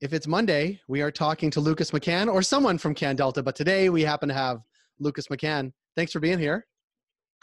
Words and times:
if 0.00 0.14
it's 0.14 0.26
Monday, 0.26 0.80
we 0.88 1.02
are 1.02 1.10
talking 1.10 1.50
to 1.50 1.60
Lucas 1.60 1.90
McCann 1.90 2.32
or 2.32 2.40
someone 2.40 2.78
from 2.78 2.94
CanDelta, 2.94 3.44
but 3.44 3.54
today 3.54 3.90
we 3.90 4.02
happen 4.02 4.28
to 4.28 4.34
have 4.34 4.60
Lucas 4.98 5.26
McCann. 5.28 5.72
Thanks 5.94 6.12
for 6.12 6.20
being 6.20 6.38
here. 6.38 6.66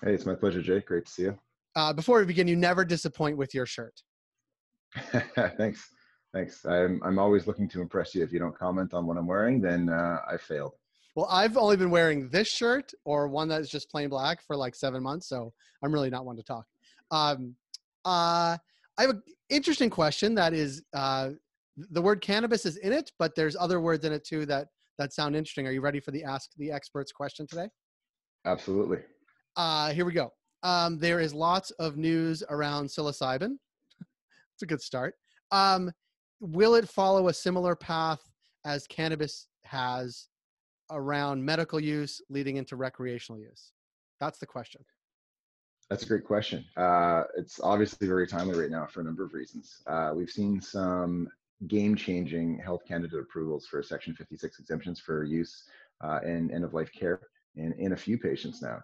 Hey, 0.03 0.13
it's 0.13 0.25
my 0.25 0.33
pleasure, 0.33 0.61
Jay. 0.61 0.79
Great 0.79 1.05
to 1.05 1.11
see 1.11 1.21
you. 1.23 1.39
Uh, 1.75 1.93
before 1.93 2.19
we 2.19 2.25
begin, 2.25 2.47
you 2.47 2.55
never 2.55 2.83
disappoint 2.83 3.37
with 3.37 3.53
your 3.53 3.67
shirt. 3.67 4.01
Thanks. 5.57 5.87
Thanks. 6.33 6.65
I'm, 6.65 6.99
I'm 7.03 7.19
always 7.19 7.45
looking 7.45 7.69
to 7.69 7.81
impress 7.81 8.15
you. 8.15 8.23
If 8.23 8.33
you 8.33 8.39
don't 8.39 8.57
comment 8.57 8.93
on 8.93 9.05
what 9.05 9.17
I'm 9.17 9.27
wearing, 9.27 9.61
then 9.61 9.89
uh, 9.89 10.19
I 10.27 10.37
failed. 10.37 10.73
Well, 11.15 11.27
I've 11.29 11.57
only 11.57 11.77
been 11.77 11.91
wearing 11.91 12.29
this 12.29 12.47
shirt 12.47 12.91
or 13.05 13.27
one 13.27 13.47
that 13.49 13.61
is 13.61 13.69
just 13.69 13.89
plain 13.91 14.09
black 14.09 14.41
for 14.45 14.55
like 14.55 14.75
seven 14.75 15.03
months, 15.03 15.29
so 15.29 15.53
I'm 15.83 15.91
really 15.91 16.09
not 16.09 16.25
one 16.25 16.35
to 16.37 16.43
talk. 16.43 16.65
Um, 17.11 17.55
uh, 18.05 18.57
I 18.97 19.01
have 19.01 19.11
an 19.11 19.23
interesting 19.49 19.89
question 19.89 20.35
that 20.35 20.53
is 20.53 20.83
uh, 20.93 21.31
the 21.77 22.01
word 22.01 22.21
cannabis 22.21 22.65
is 22.65 22.77
in 22.77 22.91
it, 22.91 23.11
but 23.19 23.35
there's 23.35 23.55
other 23.55 23.79
words 23.79 24.03
in 24.03 24.11
it 24.11 24.25
too 24.25 24.45
that 24.47 24.67
that 24.97 25.13
sound 25.13 25.35
interesting. 25.35 25.67
Are 25.67 25.71
you 25.71 25.81
ready 25.81 25.99
for 25.99 26.11
the 26.11 26.23
ask 26.23 26.49
the 26.57 26.71
experts 26.71 27.11
question 27.11 27.45
today? 27.47 27.69
Absolutely. 28.45 28.99
Uh, 29.55 29.91
here 29.91 30.05
we 30.05 30.13
go. 30.13 30.31
Um, 30.63 30.97
there 30.97 31.19
is 31.19 31.33
lots 31.33 31.71
of 31.71 31.97
news 31.97 32.43
around 32.49 32.87
psilocybin. 32.87 33.57
it's 34.01 34.63
a 34.63 34.65
good 34.65 34.81
start. 34.81 35.15
Um, 35.51 35.91
will 36.39 36.75
it 36.75 36.89
follow 36.89 37.27
a 37.27 37.33
similar 37.33 37.75
path 37.75 38.21
as 38.65 38.87
cannabis 38.87 39.47
has 39.65 40.27
around 40.91 41.43
medical 41.43 41.79
use 41.79 42.21
leading 42.29 42.57
into 42.57 42.75
recreational 42.75 43.39
use? 43.39 43.71
That's 44.19 44.39
the 44.39 44.47
question. 44.47 44.83
That's 45.89 46.03
a 46.03 46.07
great 46.07 46.25
question. 46.25 46.65
Uh, 46.75 47.23
it's 47.37 47.59
obviously 47.61 48.07
very 48.07 48.27
timely 48.27 48.59
right 48.59 48.71
now 48.71 48.87
for 48.87 49.01
a 49.01 49.03
number 49.03 49.23
of 49.23 49.33
reasons. 49.33 49.83
Uh, 49.87 50.11
we've 50.15 50.29
seen 50.29 50.59
some 50.59 51.29
game-changing 51.65 52.59
Health 52.59 52.81
Canada 52.87 53.17
approvals 53.17 53.65
for 53.65 53.81
Section 53.81 54.13
56 54.13 54.59
exemptions 54.59 54.99
for 54.99 55.23
use 55.23 55.63
uh, 56.03 56.19
in 56.23 56.51
end-of-life 56.53 56.91
care 56.93 57.21
in, 57.55 57.73
in 57.79 57.93
a 57.93 57.97
few 57.97 58.17
patients 58.17 58.61
now. 58.61 58.79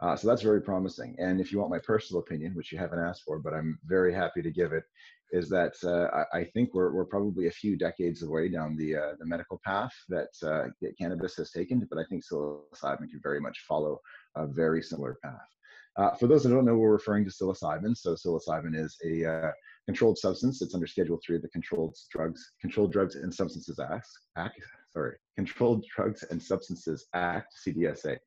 Uh, 0.00 0.16
so 0.16 0.26
that's 0.26 0.42
very 0.42 0.60
promising. 0.60 1.14
And 1.18 1.40
if 1.40 1.52
you 1.52 1.58
want 1.58 1.70
my 1.70 1.78
personal 1.78 2.20
opinion, 2.20 2.54
which 2.54 2.72
you 2.72 2.78
haven't 2.78 2.98
asked 2.98 3.22
for, 3.22 3.38
but 3.38 3.54
I'm 3.54 3.78
very 3.84 4.12
happy 4.12 4.42
to 4.42 4.50
give 4.50 4.72
it, 4.72 4.84
is 5.30 5.48
that 5.50 5.74
uh, 5.84 6.24
I, 6.32 6.40
I, 6.40 6.44
think 6.44 6.74
we're, 6.74 6.92
we're 6.92 7.04
probably 7.04 7.46
a 7.46 7.52
few 7.52 7.76
decades 7.76 8.22
away 8.22 8.48
down 8.48 8.76
the, 8.76 8.96
uh, 8.96 9.12
the 9.18 9.26
medical 9.26 9.60
path 9.64 9.92
that, 10.08 10.28
uh, 10.42 10.68
that 10.80 10.98
cannabis 10.98 11.36
has 11.36 11.50
taken, 11.50 11.86
but 11.90 11.98
I 11.98 12.04
think 12.08 12.24
psilocybin 12.24 13.10
can 13.10 13.20
very 13.22 13.40
much 13.40 13.64
follow 13.66 14.00
a 14.36 14.46
very 14.46 14.82
similar 14.82 15.16
path. 15.22 15.48
Uh, 15.96 16.10
for 16.14 16.26
those 16.26 16.42
that 16.42 16.50
don't 16.50 16.64
know, 16.64 16.76
we're 16.76 16.90
referring 16.90 17.24
to 17.24 17.30
psilocybin. 17.30 17.96
So 17.96 18.14
psilocybin 18.14 18.74
is 18.76 18.96
a 19.04 19.24
uh, 19.24 19.50
controlled 19.86 20.18
substance. 20.18 20.60
It's 20.60 20.74
under 20.74 20.86
Schedule 20.86 21.20
Three 21.24 21.36
of 21.36 21.42
the 21.42 21.48
Controlled 21.48 21.96
Drugs, 22.10 22.52
Controlled 22.60 22.92
Drugs 22.92 23.14
and 23.14 23.32
Substances 23.32 23.78
Act. 23.78 24.08
Act 24.36 24.60
sorry, 24.92 25.16
Controlled 25.36 25.84
Drugs 25.94 26.24
and 26.30 26.42
Substances 26.42 27.06
Act 27.14 27.54
(CDSA). 27.66 28.18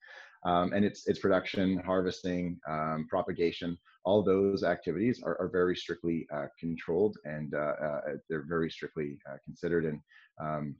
Um, 0.45 0.71
and 0.73 0.85
its 0.85 1.07
its 1.07 1.19
production, 1.19 1.79
harvesting, 1.79 2.59
um, 2.69 3.05
propagation, 3.09 3.77
all 4.05 4.23
those 4.23 4.63
activities 4.63 5.21
are, 5.23 5.35
are 5.41 5.49
very 5.49 5.75
strictly 5.75 6.25
uh, 6.33 6.45
controlled 6.57 7.17
and 7.25 7.53
uh, 7.53 7.73
uh, 7.83 8.01
they're 8.29 8.45
very 8.47 8.69
strictly 8.69 9.17
considered. 9.43 9.85
And 9.85 9.99
um, 10.41 10.75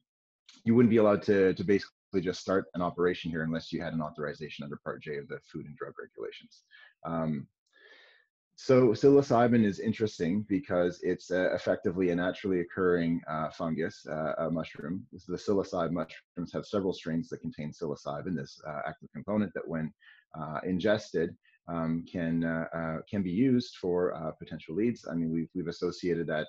you 0.64 0.74
wouldn't 0.76 0.92
be 0.92 0.98
allowed 0.98 1.24
to 1.24 1.54
to 1.54 1.64
basically 1.64 1.97
just 2.22 2.42
start 2.42 2.66
an 2.74 2.82
operation 2.82 3.32
here 3.32 3.44
unless 3.44 3.72
you 3.72 3.82
had 3.82 3.94
an 3.94 4.02
authorization 4.02 4.64
under 4.64 4.78
Part 4.84 5.04
J 5.04 5.18
of 5.18 5.28
the 5.28 5.40
Food 5.52 5.66
and 5.66 5.76
Drug 5.76 5.94
Regulations. 6.00 6.64
Um, 7.06 7.48
so 8.60 8.88
psilocybin 8.88 9.64
is 9.64 9.80
interesting 9.80 10.44
because 10.50 11.00
it's 11.04 11.30
uh, 11.30 11.54
effectively 11.54 12.10
a 12.10 12.16
naturally 12.16 12.62
occurring 12.62 13.22
uh, 13.30 13.52
fungus, 13.52 14.04
uh, 14.08 14.34
a 14.40 14.50
mushroom. 14.50 15.06
The 15.28 15.38
psilocybe 15.38 15.92
mushrooms 15.92 16.52
have 16.54 16.66
several 16.66 16.92
strains 16.92 17.30
that 17.30 17.42
contain 17.42 17.72
psilocybin, 17.72 18.36
this 18.36 18.60
uh, 18.68 18.80
active 18.88 19.10
component 19.14 19.54
that 19.54 19.68
when 19.68 19.94
uh, 20.36 20.60
ingested 20.64 21.38
um, 21.68 22.04
can 22.12 22.44
uh, 22.44 22.98
can 23.08 23.22
be 23.22 23.30
used 23.30 23.76
for 23.76 24.34
potential 24.40 24.74
leads. 24.74 25.08
I 25.08 25.14
mean, 25.14 25.32
we've 25.32 25.50
we've 25.54 25.68
associated 25.68 26.26
that 26.26 26.48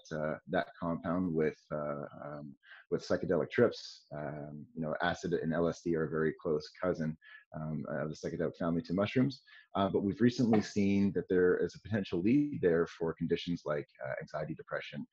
that 0.48 0.68
compound 0.80 1.34
with 1.34 1.58
um, 1.72 2.54
with 2.90 3.06
psychedelic 3.06 3.50
trips. 3.50 4.06
Um, 4.16 4.66
you 4.74 4.82
know, 4.82 4.94
acid 5.02 5.32
and 5.34 5.52
LSD 5.52 5.94
are 5.94 6.04
a 6.04 6.10
very 6.10 6.34
close 6.40 6.70
cousin 6.82 7.16
um, 7.54 7.84
of 7.88 8.08
the 8.08 8.16
psychedelic 8.16 8.56
family 8.56 8.82
to 8.82 8.94
mushrooms. 8.94 9.42
but 9.74 10.02
we've 10.02 10.20
recently 10.20 10.60
seen 10.60 11.12
that 11.14 11.28
there 11.28 11.56
is 11.58 11.74
a 11.74 11.80
potential 11.80 12.20
lead 12.20 12.60
there 12.62 12.86
for 12.86 13.14
conditions 13.14 13.62
like 13.64 13.86
anxiety, 14.20 14.54
depression, 14.54 15.06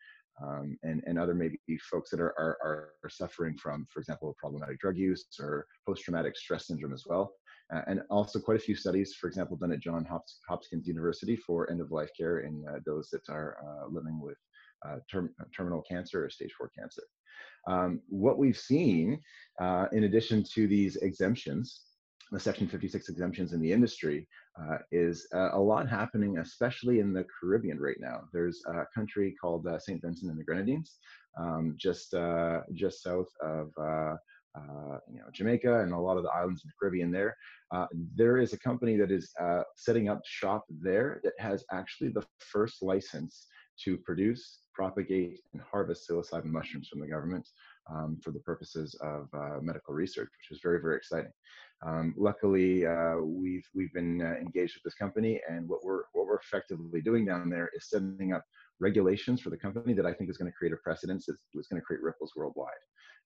um, 0.44 0.78
and, 0.84 1.02
and 1.06 1.18
other 1.18 1.34
maybe 1.34 1.60
folks 1.90 2.10
that 2.10 2.20
are, 2.20 2.34
are, 2.38 2.90
are 3.04 3.10
suffering 3.10 3.58
from, 3.58 3.88
for 3.92 4.00
example, 4.00 4.36
problematic 4.38 4.80
drug 4.80 4.98
use 4.98 5.26
or 5.40 5.66
post-traumatic 5.86 6.36
stress 6.36 6.68
syndrome 6.68 6.94
as 6.94 7.04
well. 7.06 7.34
Uh, 7.74 7.82
and 7.88 8.02
also 8.10 8.40
quite 8.40 8.58
a 8.58 8.62
few 8.62 8.76
studies, 8.76 9.16
for 9.16 9.28
example, 9.28 9.58
done 9.58 9.72
at 9.72 9.80
John 9.80 10.06
Hopkins 10.48 10.88
University 10.88 11.36
for 11.36 11.70
end-of-life 11.72 12.12
care 12.16 12.40
in 12.40 12.64
uh, 12.70 12.80
those 12.86 13.10
that 13.10 13.28
are 13.30 13.58
uh, 13.66 13.88
living 13.90 14.20
with 14.22 14.38
uh, 14.86 14.98
term, 15.12 15.30
terminal 15.56 15.82
cancer 15.82 16.26
or 16.26 16.30
stage 16.30 16.54
four 16.58 16.72
cancer. 16.78 17.04
Um, 17.68 18.02
what 18.08 18.38
we've 18.38 18.58
seen, 18.58 19.20
uh, 19.60 19.88
in 19.92 20.04
addition 20.04 20.44
to 20.54 20.68
these 20.68 20.98
exemptions, 20.98 21.82
the 22.32 22.40
Section 22.40 22.68
56 22.68 23.10
exemptions 23.10 23.54
in 23.54 23.62
the 23.62 23.72
industry, 23.72 24.28
uh, 24.60 24.78
is 24.92 25.28
uh, 25.34 25.50
a 25.54 25.60
lot 25.60 25.90
happening, 25.90 26.38
especially 26.38 27.00
in 27.00 27.14
the 27.14 27.26
Caribbean 27.40 27.80
right 27.80 27.98
now. 28.00 28.22
There's 28.34 28.62
a 28.68 28.86
country 28.94 29.36
called 29.40 29.68
uh, 29.68 29.80
St. 29.80 30.02
Vincent 30.02 30.32
and 30.32 30.40
the 30.40 30.44
Grenadines, 30.44 30.96
um, 31.40 31.76
just 31.78 32.16
just 32.74 33.04
south 33.04 33.28
of 33.42 33.70
uh, 34.56 34.98
you 35.12 35.20
know, 35.20 35.26
Jamaica 35.34 35.82
and 35.82 35.92
a 35.92 35.98
lot 35.98 36.18
of 36.18 36.24
the 36.24 36.30
islands 36.30 36.64
in 36.64 36.70
the 36.70 36.74
Caribbean 36.80 37.12
there. 37.12 37.36
Uh, 37.72 37.88
there 38.16 38.38
is 38.38 38.54
a 38.54 38.60
company 38.60 38.96
that 38.98 39.12
is 39.12 39.32
uh, 39.42 39.64
setting 39.76 40.08
up 40.10 40.22
shop 40.26 40.66
there 40.70 41.20
that 41.24 41.34
has 41.40 41.66
actually 41.72 42.10
the 42.10 42.24
first 42.40 42.82
license 42.82 43.48
to 43.84 43.98
produce, 43.98 44.60
propagate, 44.74 45.40
and 45.54 45.62
harvest 45.62 46.08
psilocybin 46.10 46.46
mushrooms 46.46 46.88
from 46.88 47.02
the 47.02 47.08
government 47.08 47.48
um, 47.92 48.18
for 48.24 48.32
the 48.32 48.40
purposes 48.40 48.96
of 49.02 49.28
uh, 49.34 49.60
medical 49.62 49.94
research, 49.94 50.30
which 50.30 50.58
is 50.58 50.62
very, 50.62 50.82
very 50.82 50.98
exciting. 50.98 51.32
Um, 51.86 52.16
luckily, 52.18 52.86
uh, 52.86 53.18
we've 53.18 53.68
we've 53.76 53.94
been 53.94 54.22
uh, 54.22 54.36
engaged 54.40 54.76
with 54.76 54.84
this 54.84 54.96
company, 54.96 55.42
and 55.50 55.68
what 55.68 55.84
we're 55.84 56.04
what 56.14 56.26
we're 56.26 56.40
effectively 56.40 57.02
doing 57.02 57.26
down 57.26 57.50
there 57.50 57.70
is 57.76 57.90
setting 57.90 58.34
up 58.34 58.44
regulations 58.80 59.42
for 59.42 59.50
the 59.50 59.58
company 59.58 59.94
that 59.94 60.06
I 60.06 60.14
think 60.14 60.30
is 60.30 60.38
going 60.38 60.52
to 60.52 60.58
create 60.58 60.74
a 60.74 60.78
precedence 60.78 61.26
that's 61.28 61.68
going 61.68 61.82
to 61.82 61.86
create 61.86 62.02
ripples 62.02 62.34
worldwide. 62.36 62.72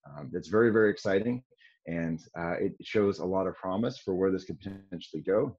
Um, 0.09 0.31
it's 0.33 0.47
very, 0.47 0.71
very 0.71 0.89
exciting, 0.89 1.43
and 1.87 2.19
uh, 2.37 2.55
it 2.59 2.73
shows 2.81 3.19
a 3.19 3.25
lot 3.25 3.47
of 3.47 3.55
promise 3.55 3.97
for 3.97 4.15
where 4.15 4.31
this 4.31 4.45
could 4.45 4.59
potentially 4.59 5.23
go. 5.23 5.57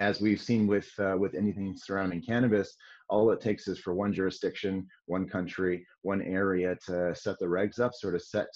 As 0.00 0.20
we've 0.20 0.40
seen 0.40 0.66
with 0.66 0.88
uh, 1.00 1.16
with 1.18 1.34
anything 1.34 1.76
surrounding 1.76 2.22
cannabis, 2.22 2.74
all 3.08 3.30
it 3.32 3.40
takes 3.40 3.66
is 3.66 3.78
for 3.78 3.94
one 3.94 4.12
jurisdiction, 4.12 4.86
one 5.06 5.28
country, 5.28 5.84
one 6.02 6.22
area 6.22 6.76
to 6.86 7.14
set 7.16 7.38
the 7.40 7.46
regs 7.46 7.80
up, 7.80 7.94
sort 7.94 8.14
of 8.14 8.22
set 8.22 8.46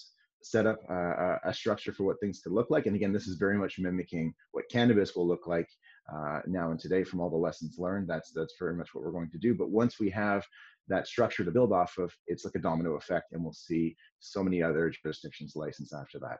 set 0.45 0.67
up 0.67 0.79
uh, 0.91 1.37
a 1.45 1.55
structure 1.55 1.93
for 1.93 2.05
what 2.05 2.21
things 2.21 2.41
could 2.41 2.53
look 2.53 2.71
like. 2.71 2.87
And 2.87 2.97
again, 2.97 3.13
this 3.13 3.27
is 3.27 3.37
very 3.37 3.57
much 3.57 3.79
mimicking 3.79 4.35
what 4.53 4.69
cannabis 4.71 5.15
will 5.15 5.27
look 5.27 5.47
like 5.47 5.69
uh, 6.13 6.41
now 6.47 6.71
and 6.71 6.81
today 6.81 7.05
from 7.05 7.21
all 7.21 7.31
the 7.31 7.37
lessons 7.37 7.77
learned. 7.79 8.09
That's 8.09 8.31
that's 8.33 8.55
very 8.59 8.75
much 8.75 8.95
what 8.95 9.05
we're 9.05 9.13
going 9.13 9.31
to 9.31 9.39
do. 9.39 9.55
But 9.55 9.71
once 9.71 9.99
we 9.99 10.11
have 10.11 10.45
that 10.89 11.07
structure 11.07 11.45
to 11.45 11.51
build 11.51 11.73
off 11.73 11.97
of, 11.99 12.13
it's 12.27 12.45
like 12.45 12.55
a 12.55 12.61
domino 12.61 12.95
effect, 12.95 13.33
and 13.33 13.43
we'll 13.43 13.53
see 13.53 13.97
so 14.21 14.43
many 14.43 14.63
other 14.63 14.91
jurisdictions 14.91 15.57
license 15.57 15.93
after 15.93 16.19
that. 16.21 16.39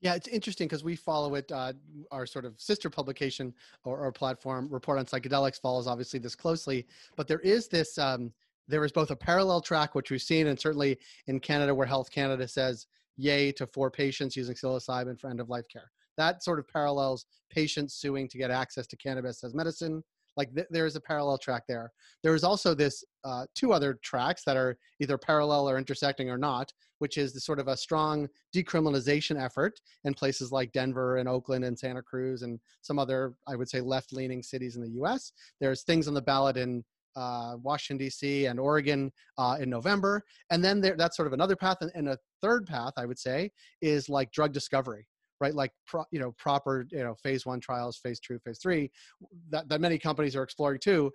Yeah, 0.00 0.14
it's 0.14 0.28
interesting 0.28 0.68
because 0.68 0.84
we 0.84 0.94
follow 0.94 1.34
it. 1.34 1.50
Uh, 1.50 1.72
our 2.12 2.24
sort 2.24 2.44
of 2.44 2.60
sister 2.60 2.88
publication 2.88 3.52
or, 3.84 3.98
or, 3.98 4.12
platform, 4.12 4.68
Report 4.70 4.98
on 4.98 5.06
Psychedelics, 5.06 5.60
follows 5.60 5.88
obviously 5.88 6.20
this 6.20 6.36
closely. 6.36 6.86
But 7.16 7.26
there 7.26 7.40
is 7.40 7.66
this, 7.68 7.98
um, 7.98 8.32
there 8.68 8.84
is 8.84 8.92
both 8.92 9.10
a 9.10 9.16
parallel 9.16 9.60
track, 9.60 9.94
which 9.94 10.10
we've 10.10 10.22
seen, 10.22 10.46
and 10.46 10.58
certainly 10.58 10.98
in 11.26 11.40
Canada, 11.40 11.74
where 11.74 11.86
Health 11.86 12.10
Canada 12.10 12.46
says 12.46 12.86
yay 13.16 13.50
to 13.52 13.66
four 13.66 13.90
patients 13.90 14.36
using 14.36 14.54
psilocybin 14.54 15.18
for 15.18 15.30
end 15.30 15.40
of 15.40 15.48
life 15.48 15.66
care. 15.68 15.90
That 16.16 16.44
sort 16.44 16.60
of 16.60 16.68
parallels 16.68 17.26
patients 17.50 17.94
suing 17.94 18.28
to 18.28 18.38
get 18.38 18.50
access 18.50 18.86
to 18.88 18.96
cannabis 18.96 19.42
as 19.42 19.54
medicine 19.54 20.02
like 20.38 20.54
th- 20.54 20.68
there 20.70 20.86
is 20.86 20.96
a 20.96 21.00
parallel 21.00 21.36
track 21.36 21.64
there. 21.68 21.92
There 22.22 22.34
is 22.34 22.44
also 22.44 22.72
this 22.72 23.04
uh, 23.24 23.44
two 23.54 23.72
other 23.72 23.98
tracks 24.02 24.44
that 24.44 24.56
are 24.56 24.78
either 25.00 25.18
parallel 25.18 25.68
or 25.68 25.76
intersecting 25.76 26.30
or 26.30 26.38
not, 26.38 26.72
which 27.00 27.18
is 27.18 27.32
the 27.34 27.40
sort 27.40 27.58
of 27.58 27.66
a 27.66 27.76
strong 27.76 28.28
decriminalization 28.54 29.42
effort 29.42 29.78
in 30.04 30.14
places 30.14 30.52
like 30.52 30.72
Denver 30.72 31.16
and 31.16 31.28
Oakland 31.28 31.64
and 31.64 31.76
Santa 31.76 32.00
Cruz 32.00 32.42
and 32.42 32.60
some 32.80 32.98
other, 33.00 33.34
I 33.48 33.56
would 33.56 33.68
say, 33.68 33.80
left-leaning 33.80 34.42
cities 34.44 34.76
in 34.76 34.82
the 34.82 34.90
U.S. 35.00 35.32
There's 35.60 35.82
things 35.82 36.06
on 36.06 36.14
the 36.14 36.22
ballot 36.22 36.56
in 36.56 36.84
uh, 37.16 37.56
Washington 37.60 38.06
D.C. 38.06 38.46
and 38.46 38.60
Oregon 38.60 39.10
uh, 39.38 39.56
in 39.60 39.68
November, 39.68 40.22
and 40.50 40.64
then 40.64 40.80
there, 40.80 40.94
that's 40.96 41.16
sort 41.16 41.26
of 41.26 41.32
another 41.32 41.56
path. 41.56 41.78
And, 41.80 41.90
and, 41.96 42.08
a 42.10 42.18
third 42.40 42.64
path, 42.64 42.92
I 42.96 43.06
would 43.06 43.18
say, 43.18 43.50
is 43.82 44.08
like 44.08 44.30
drug 44.30 44.52
discovery 44.52 45.08
right 45.40 45.54
like 45.54 45.72
pro, 45.86 46.04
you 46.10 46.18
know 46.18 46.32
proper 46.32 46.86
you 46.90 47.04
know 47.04 47.14
phase 47.22 47.46
one 47.46 47.60
trials 47.60 47.96
phase 47.96 48.18
two 48.20 48.38
phase 48.40 48.58
three 48.60 48.90
that, 49.50 49.68
that 49.68 49.80
many 49.80 49.98
companies 49.98 50.34
are 50.34 50.42
exploring 50.42 50.80
too 50.80 51.12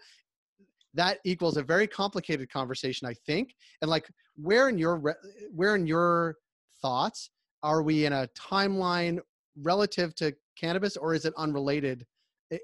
that 0.93 1.19
equals 1.23 1.57
a 1.57 1.63
very 1.63 1.87
complicated 1.87 2.51
conversation, 2.51 3.07
I 3.07 3.13
think. 3.13 3.55
And 3.81 3.89
like, 3.89 4.07
where 4.35 4.69
in 4.69 4.77
your 4.77 5.17
where 5.53 5.75
in 5.75 5.87
your 5.87 6.35
thoughts 6.81 7.29
are 7.61 7.81
we 7.81 8.05
in 8.05 8.13
a 8.13 8.27
timeline 8.37 9.19
relative 9.61 10.13
to 10.15 10.35
cannabis, 10.59 10.97
or 10.97 11.13
is 11.13 11.25
it 11.25 11.33
unrelated 11.37 12.05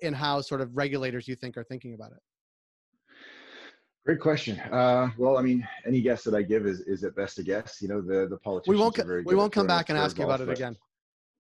in 0.02 0.14
how 0.14 0.42
sort 0.42 0.62
of 0.62 0.76
regulators 0.76 1.28
you 1.28 1.36
think 1.36 1.58
are 1.58 1.64
thinking 1.64 1.94
about 1.94 2.12
it? 2.12 2.20
Great 4.06 4.20
question. 4.20 4.60
Uh, 4.60 5.10
well, 5.18 5.38
I 5.38 5.42
mean, 5.42 5.68
any 5.86 6.02
guess 6.02 6.24
that 6.24 6.34
I 6.34 6.42
give 6.42 6.66
is 6.66 6.82
is 6.82 7.04
at 7.04 7.16
best 7.16 7.40
a 7.40 7.44
guess. 7.44 7.78
You 7.82 7.88
know, 7.88 8.02
the 8.02 8.28
the 8.28 8.38
politicians. 8.38 8.76
We 8.76 8.82
won't. 8.82 9.26
we 9.26 9.36
won't 9.36 9.54
come 9.54 9.68
back 9.68 9.90
and 9.90 9.98
ask 9.98 10.18
you 10.18 10.26
about 10.26 10.42
it 10.42 10.50
again. 10.50 10.78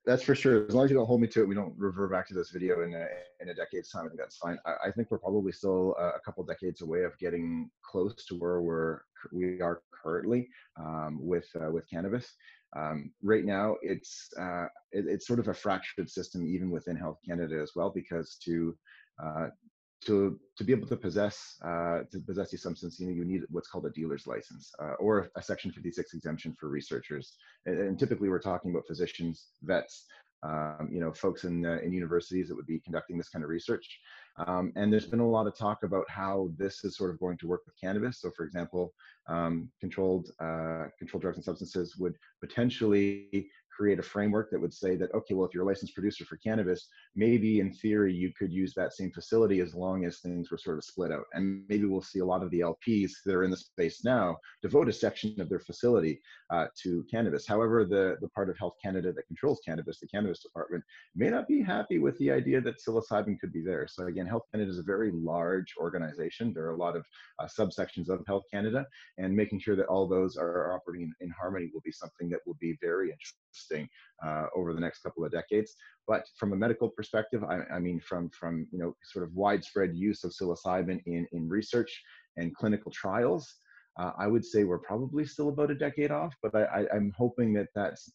That's 0.09 0.23
for 0.23 0.33
sure. 0.33 0.65
As 0.65 0.73
long 0.73 0.85
as 0.85 0.89
you 0.89 0.97
don't 0.97 1.05
hold 1.05 1.21
me 1.21 1.27
to 1.27 1.43
it, 1.43 1.47
we 1.47 1.53
don't 1.53 1.75
revert 1.77 2.11
back 2.11 2.27
to 2.29 2.33
this 2.33 2.49
video 2.49 2.81
in 2.81 2.95
a, 2.95 3.05
in 3.41 3.49
a 3.49 3.53
decade's 3.53 3.91
time. 3.91 4.05
I 4.05 4.07
think 4.07 4.19
that's 4.19 4.37
fine. 4.37 4.57
I, 4.65 4.87
I 4.87 4.91
think 4.91 5.11
we're 5.11 5.19
probably 5.19 5.51
still 5.51 5.95
a, 5.99 6.07
a, 6.07 6.19
couple 6.25 6.43
decades 6.43 6.81
away 6.81 7.03
of 7.03 7.15
getting 7.19 7.69
close 7.83 8.25
to 8.25 8.33
where 8.33 8.59
we're 8.59 9.01
we 9.31 9.61
are 9.61 9.83
currently 10.03 10.49
um, 10.79 11.19
with 11.21 11.45
uh, 11.61 11.69
with 11.69 11.87
cannabis. 11.87 12.33
Um, 12.75 13.11
right 13.21 13.45
now, 13.45 13.75
it's 13.83 14.29
uh, 14.41 14.65
it, 14.91 15.05
it's 15.07 15.27
sort 15.27 15.37
of 15.37 15.47
a 15.47 15.53
fractured 15.53 16.09
system 16.09 16.43
even 16.43 16.71
within 16.71 16.95
Health 16.95 17.19
Canada 17.23 17.59
as 17.61 17.73
well, 17.75 17.91
because 17.93 18.35
to 18.45 18.75
uh, 19.23 19.49
to 20.05 20.39
to 20.57 20.63
be 20.63 20.71
able 20.73 20.87
to 20.87 20.95
possess 20.95 21.55
uh, 21.63 21.99
to 22.11 22.19
possess 22.25 22.51
these 22.51 22.63
substances, 22.63 22.99
you, 22.99 23.07
know, 23.07 23.13
you 23.13 23.25
need 23.25 23.41
what's 23.49 23.67
called 23.67 23.85
a 23.85 23.89
dealer's 23.89 24.27
license 24.27 24.71
uh, 24.81 24.93
or 24.99 25.29
a 25.35 25.41
Section 25.41 25.71
56 25.71 26.13
exemption 26.13 26.55
for 26.59 26.69
researchers. 26.69 27.35
And, 27.65 27.79
and 27.79 27.99
typically, 27.99 28.29
we're 28.29 28.39
talking 28.39 28.71
about 28.71 28.87
physicians, 28.87 29.47
vets, 29.63 30.05
um, 30.43 30.89
you 30.91 31.01
know, 31.01 31.11
folks 31.11 31.43
in 31.43 31.65
uh, 31.65 31.79
in 31.83 31.91
universities 31.91 32.47
that 32.47 32.55
would 32.55 32.65
be 32.65 32.79
conducting 32.79 33.17
this 33.17 33.29
kind 33.29 33.43
of 33.43 33.49
research. 33.49 33.99
Um, 34.37 34.71
and 34.75 34.91
there's 34.91 35.05
been 35.05 35.19
a 35.19 35.29
lot 35.29 35.47
of 35.47 35.57
talk 35.57 35.83
about 35.83 36.09
how 36.09 36.49
this 36.57 36.85
is 36.85 36.95
sort 36.95 37.11
of 37.11 37.19
going 37.19 37.37
to 37.39 37.47
work 37.47 37.61
with 37.65 37.75
cannabis. 37.79 38.21
So, 38.21 38.31
for 38.31 38.45
example, 38.45 38.93
um, 39.27 39.69
controlled 39.81 40.29
uh, 40.39 40.85
controlled 40.97 41.23
drugs 41.23 41.37
and 41.37 41.43
substances 41.43 41.97
would 41.97 42.15
potentially 42.39 43.49
create 43.79 43.97
a 43.97 44.03
framework 44.03 44.51
that 44.51 44.59
would 44.59 44.73
say 44.73 44.97
that 44.97 45.13
okay 45.15 45.33
well 45.33 45.47
if 45.47 45.53
you're 45.53 45.63
a 45.63 45.67
licensed 45.67 45.93
producer 45.93 46.25
for 46.25 46.35
cannabis 46.35 46.89
maybe 47.15 47.61
in 47.61 47.71
theory 47.71 48.13
you 48.13 48.29
could 48.37 48.51
use 48.51 48.73
that 48.75 48.93
same 48.93 49.09
facility 49.11 49.61
as 49.61 49.73
long 49.73 50.03
as 50.03 50.19
things 50.19 50.51
were 50.51 50.57
sort 50.57 50.77
of 50.77 50.83
split 50.83 51.11
out. 51.11 51.23
And 51.33 51.63
maybe 51.69 51.85
we'll 51.85 52.01
see 52.01 52.19
a 52.19 52.25
lot 52.25 52.43
of 52.43 52.51
the 52.51 52.59
lps 52.59 53.11
that 53.25 53.33
are 53.33 53.45
in 53.45 53.51
the 53.51 53.57
space 53.57 54.03
now 54.03 54.37
devote 54.61 54.89
a 54.89 54.93
section 54.93 55.39
of 55.39 55.47
their 55.47 55.59
facility 55.59 56.19
uh, 56.49 56.67
to 56.83 57.05
cannabis. 57.09 57.47
However 57.47 57.85
the, 57.85 58.17
the 58.21 58.29
part 58.29 58.49
of 58.49 58.57
health 58.57 58.75
canada 58.83 59.13
that 59.13 59.27
controls 59.27 59.61
cannabis 59.65 59.99
the 60.01 60.07
cannabis 60.07 60.41
department 60.41 60.83
may 61.15 61.29
not 61.29 61.47
be 61.47 61.61
happy 61.61 61.99
with 61.99 62.17
the 62.17 62.31
idea 62.31 62.59
that 62.59 62.75
psilocybin 62.85 63.39
could 63.39 63.53
be 63.53 63.63
there. 63.63 63.87
So 63.89 64.07
again 64.07 64.27
health 64.27 64.43
canada 64.51 64.69
is 64.69 64.79
a 64.79 64.83
very 64.83 65.11
large 65.13 65.73
organization. 65.79 66.53
There 66.53 66.65
are 66.65 66.75
a 66.75 66.77
lot 66.77 66.97
of 66.97 67.05
uh, 67.39 67.47
subsections 67.47 68.09
of 68.09 68.19
health 68.27 68.43
canada 68.51 68.85
and 69.17 69.33
making 69.33 69.59
sure 69.61 69.77
that 69.77 69.87
all 69.87 70.05
those 70.05 70.35
are 70.35 70.73
operating 70.75 71.13
in, 71.19 71.27
in 71.27 71.33
harmony 71.39 71.69
will 71.73 71.81
be 71.85 71.91
something 71.93 72.29
that 72.29 72.39
will 72.45 72.57
be 72.59 72.77
very 72.81 73.11
interesting 73.11 73.39
interesting 73.69 73.89
uh, 74.25 74.47
over 74.55 74.73
the 74.73 74.79
next 74.79 74.99
couple 75.01 75.23
of 75.23 75.31
decades. 75.31 75.75
But 76.07 76.25
from 76.37 76.53
a 76.53 76.55
medical 76.55 76.89
perspective, 76.89 77.43
I, 77.43 77.61
I, 77.73 77.79
mean, 77.79 77.99
from 77.99 78.29
from 78.29 78.67
you 78.71 78.79
know 78.79 78.95
sort 79.03 79.25
of 79.25 79.33
widespread 79.33 79.95
use 79.95 80.23
of 80.23 80.31
psilocybin 80.31 81.01
in 81.05 81.27
in 81.31 81.49
research 81.49 81.91
and 82.37 82.55
clinical 82.55 82.91
trials, 82.91 83.47
uh, 83.99 84.11
I 84.17 84.27
would 84.27 84.45
say 84.45 84.63
we're 84.63 84.79
probably 84.79 85.25
still 85.25 85.49
about 85.49 85.71
a 85.71 85.75
decade 85.75 86.11
off. 86.11 86.35
But 86.41 86.55
I, 86.55 86.85
am 86.93 87.13
hoping 87.17 87.53
that 87.53 87.67
that's 87.75 88.11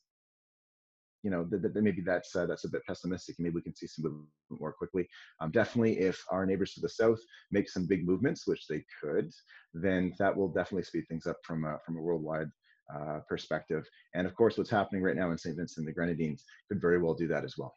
you 1.23 1.31
know 1.31 1.47
that, 1.51 1.63
that 1.63 1.83
maybe 1.83 2.03
that's 2.03 2.35
uh, 2.37 2.47
that's 2.47 2.65
a 2.65 2.71
bit 2.71 2.85
pessimistic 2.87 3.37
and 3.39 3.45
maybe 3.45 3.55
we 3.55 3.63
can 3.63 3.75
see 3.75 3.87
some 3.87 4.05
movement 4.05 4.29
more 4.51 4.75
quickly 4.75 5.09
um, 5.41 5.51
definitely 5.51 5.99
if 5.99 6.23
our 6.31 6.45
neighbors 6.45 6.75
to 6.75 6.83
the 6.83 6.89
south 6.89 7.19
make 7.51 7.67
some 7.67 7.87
big 7.87 8.07
movements 8.07 8.47
which 8.47 8.67
they 8.69 8.85
could 9.01 9.31
then 9.73 10.13
that 10.19 10.37
will 10.37 10.49
definitely 10.49 10.83
speed 10.83 11.05
things 11.09 11.27
up 11.27 11.39
from 11.43 11.65
a, 11.65 11.79
from 11.87 11.97
a 11.97 12.01
worldwide 12.01 12.51
uh, 12.93 13.21
perspective. 13.29 13.87
And 14.15 14.27
of 14.27 14.35
course, 14.35 14.59
what's 14.59 14.71
happening 14.71 15.03
right 15.03 15.17
now 15.17 15.31
in 15.31 15.39
St. 15.39 15.57
Vincent 15.57 15.79
and 15.79 15.89
the 15.89 15.93
Grenadines 15.93 16.45
could 16.69 16.81
very 16.81 17.01
well 17.01 17.15
do 17.15 17.29
that 17.29 17.45
as 17.45 17.55
well. 17.57 17.75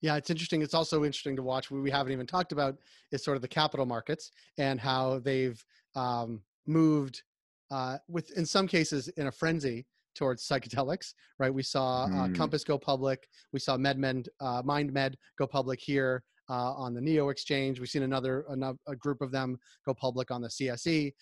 Yeah, 0.00 0.16
it's 0.16 0.30
interesting. 0.30 0.62
It's 0.62 0.74
also 0.74 1.04
interesting 1.04 1.36
to 1.36 1.42
watch. 1.42 1.70
What 1.70 1.82
we 1.82 1.90
haven't 1.90 2.12
even 2.12 2.26
talked 2.26 2.52
about 2.52 2.76
is 3.10 3.24
sort 3.24 3.36
of 3.36 3.42
the 3.42 3.48
capital 3.48 3.84
markets 3.84 4.30
and 4.56 4.78
how 4.78 5.18
they've 5.18 5.62
um, 5.96 6.40
moved, 6.66 7.22
uh, 7.70 7.98
with 8.08 8.30
in 8.32 8.46
some 8.46 8.68
cases 8.68 9.08
in 9.08 9.26
a 9.26 9.32
frenzy 9.32 9.86
towards 10.14 10.46
psychedelics. 10.46 11.14
Right? 11.38 11.52
We 11.52 11.64
saw 11.64 12.04
uh, 12.04 12.08
mm. 12.08 12.36
Compass 12.36 12.62
go 12.62 12.78
public. 12.78 13.26
We 13.52 13.58
saw 13.58 13.76
MedMed, 13.76 14.28
uh, 14.40 14.62
MindMed 14.62 15.14
go 15.36 15.46
public 15.48 15.80
here 15.80 16.22
uh, 16.48 16.74
on 16.74 16.94
the 16.94 17.00
Neo 17.00 17.30
Exchange. 17.30 17.80
We've 17.80 17.88
seen 17.88 18.04
another, 18.04 18.44
another 18.48 18.78
a 18.86 18.94
group 18.94 19.20
of 19.20 19.32
them 19.32 19.58
go 19.84 19.94
public 19.94 20.30
on 20.30 20.40
the 20.40 20.48
CSE, 20.48 21.12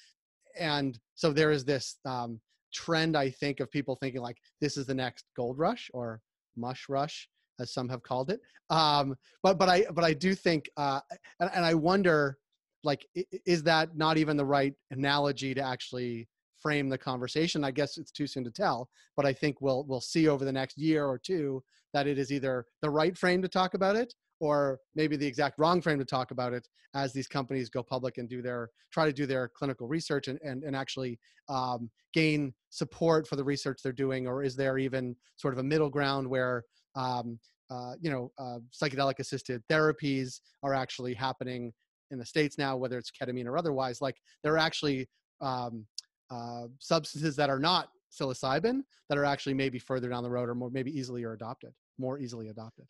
and 0.58 0.98
so 1.14 1.32
there 1.32 1.50
is 1.50 1.64
this 1.64 1.96
um, 2.04 2.40
trend 2.72 3.16
i 3.16 3.30
think 3.30 3.60
of 3.60 3.70
people 3.70 3.96
thinking 3.96 4.20
like 4.20 4.36
this 4.60 4.76
is 4.76 4.86
the 4.86 4.94
next 4.94 5.24
gold 5.36 5.58
rush 5.58 5.90
or 5.94 6.20
mush 6.56 6.88
rush 6.88 7.28
as 7.58 7.72
some 7.72 7.88
have 7.88 8.02
called 8.02 8.30
it. 8.30 8.40
Um, 8.70 9.14
but 9.42 9.58
but 9.58 9.68
i 9.68 9.84
but 9.94 10.04
i 10.04 10.12
do 10.12 10.34
think 10.34 10.68
uh, 10.76 11.00
and, 11.40 11.50
and 11.54 11.64
i 11.64 11.74
wonder 11.74 12.38
like 12.84 13.06
is 13.44 13.62
that 13.64 13.96
not 13.96 14.18
even 14.18 14.36
the 14.36 14.44
right 14.44 14.74
analogy 14.90 15.54
to 15.54 15.62
actually 15.62 16.28
frame 16.58 16.88
the 16.88 16.98
conversation? 16.98 17.64
I 17.64 17.70
guess 17.70 17.98
it's 17.98 18.10
too 18.10 18.26
soon 18.26 18.44
to 18.44 18.50
tell 18.50 18.88
but 19.16 19.26
i 19.26 19.32
think 19.32 19.60
we'll 19.60 19.84
we'll 19.84 20.00
see 20.00 20.28
over 20.28 20.44
the 20.44 20.52
next 20.52 20.78
year 20.78 21.06
or 21.06 21.18
two 21.18 21.62
that 21.92 22.06
it 22.06 22.18
is 22.18 22.32
either 22.32 22.66
the 22.82 22.90
right 22.90 23.16
frame 23.16 23.40
to 23.42 23.48
talk 23.48 23.74
about 23.74 23.96
it 23.96 24.12
or 24.40 24.78
maybe 24.94 25.16
the 25.16 25.26
exact 25.26 25.58
wrong 25.58 25.80
frame 25.80 25.98
to 25.98 26.04
talk 26.04 26.30
about 26.30 26.52
it 26.52 26.68
as 26.94 27.12
these 27.12 27.26
companies 27.26 27.68
go 27.68 27.82
public 27.82 28.18
and 28.18 28.28
do 28.28 28.42
their 28.42 28.70
try 28.92 29.04
to 29.06 29.12
do 29.12 29.26
their 29.26 29.48
clinical 29.48 29.86
research 29.86 30.28
and, 30.28 30.38
and, 30.42 30.62
and 30.64 30.74
actually 30.74 31.18
um, 31.48 31.90
gain 32.12 32.52
support 32.70 33.26
for 33.26 33.36
the 33.36 33.44
research 33.44 33.80
they're 33.82 33.92
doing 33.92 34.26
or 34.26 34.42
is 34.42 34.56
there 34.56 34.78
even 34.78 35.14
sort 35.36 35.54
of 35.54 35.58
a 35.58 35.62
middle 35.62 35.90
ground 35.90 36.28
where 36.28 36.64
um, 36.94 37.38
uh, 37.70 37.94
you 38.00 38.10
know 38.10 38.30
uh, 38.38 38.58
psychedelic 38.72 39.18
assisted 39.18 39.62
therapies 39.70 40.40
are 40.62 40.74
actually 40.74 41.14
happening 41.14 41.72
in 42.10 42.18
the 42.18 42.24
states 42.24 42.56
now 42.58 42.76
whether 42.76 42.98
it's 42.98 43.10
ketamine 43.10 43.46
or 43.46 43.58
otherwise? 43.58 44.00
Like 44.00 44.16
there 44.42 44.54
are 44.54 44.58
actually 44.58 45.08
um, 45.40 45.84
uh, 46.30 46.66
substances 46.78 47.36
that 47.36 47.50
are 47.50 47.58
not 47.58 47.88
psilocybin 48.12 48.80
that 49.08 49.18
are 49.18 49.24
actually 49.24 49.54
maybe 49.54 49.78
further 49.78 50.08
down 50.08 50.22
the 50.22 50.30
road 50.30 50.48
or 50.48 50.54
more 50.54 50.70
maybe 50.70 50.96
easily 50.96 51.24
are 51.24 51.32
adopted 51.32 51.72
more 51.98 52.18
easily 52.18 52.48
adopted 52.48 52.86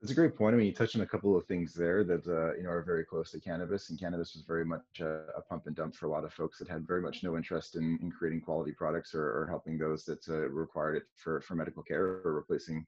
that's 0.00 0.12
a 0.12 0.14
great 0.14 0.36
point. 0.36 0.54
I 0.54 0.58
mean, 0.58 0.66
you 0.66 0.72
touched 0.72 0.94
on 0.94 1.02
a 1.02 1.06
couple 1.06 1.36
of 1.36 1.44
things 1.46 1.74
there 1.74 2.04
that 2.04 2.26
uh, 2.26 2.54
you 2.56 2.62
know 2.62 2.70
are 2.70 2.82
very 2.82 3.04
close 3.04 3.32
to 3.32 3.40
cannabis, 3.40 3.90
and 3.90 3.98
cannabis 3.98 4.34
was 4.34 4.44
very 4.46 4.64
much 4.64 5.00
a, 5.00 5.24
a, 5.36 5.42
pump 5.42 5.66
and 5.66 5.74
dump 5.74 5.96
for 5.96 6.06
a 6.06 6.10
lot 6.10 6.24
of 6.24 6.32
folks 6.32 6.58
that 6.58 6.68
had 6.68 6.86
very 6.86 7.02
much 7.02 7.24
no 7.24 7.36
interest 7.36 7.74
in, 7.74 7.98
in 8.00 8.10
creating 8.10 8.40
quality 8.40 8.70
products 8.70 9.12
or, 9.12 9.24
or 9.24 9.46
helping 9.48 9.76
those 9.76 10.04
that 10.04 10.28
uh, 10.28 10.48
required 10.50 10.96
it 10.96 11.02
for, 11.16 11.40
for 11.40 11.56
medical 11.56 11.82
care 11.82 12.20
or 12.24 12.34
replacing 12.34 12.86